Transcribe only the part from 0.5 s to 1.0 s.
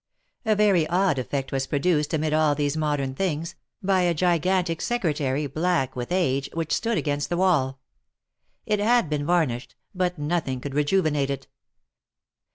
very